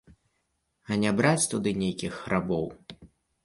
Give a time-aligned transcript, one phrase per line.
[0.95, 2.67] А не браць туды нейкіх рабоў.